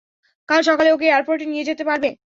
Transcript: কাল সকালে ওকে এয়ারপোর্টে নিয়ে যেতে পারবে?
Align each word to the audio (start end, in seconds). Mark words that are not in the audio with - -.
কাল 0.49 0.61
সকালে 0.69 0.89
ওকে 0.91 1.05
এয়ারপোর্টে 1.09 1.45
নিয়ে 1.51 1.67
যেতে 1.69 1.83
পারবে? 1.89 2.09